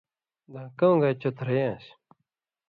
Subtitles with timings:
[0.53, 1.93] دھان٘کؤں گائ چھترئ آن٘سیۡ